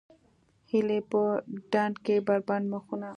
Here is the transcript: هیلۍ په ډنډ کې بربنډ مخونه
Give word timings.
هیلۍ 0.71 0.99
په 1.11 1.21
ډنډ 1.71 1.95
کې 2.05 2.15
بربنډ 2.27 2.65
مخونه 2.73 3.09